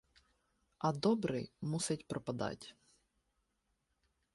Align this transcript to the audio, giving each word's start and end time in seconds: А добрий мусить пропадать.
А 0.79 0.91
добрий 0.93 1.51
мусить 1.61 2.07
пропадать. 2.07 2.75